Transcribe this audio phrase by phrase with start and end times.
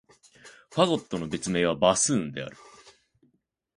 [0.71, 2.57] ファゴットの別名は、バスーンである。